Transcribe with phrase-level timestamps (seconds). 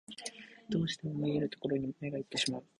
[0.67, 2.63] どうしても見えるところに目がいってしまう